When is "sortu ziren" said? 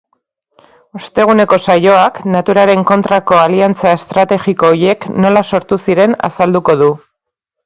5.53-6.19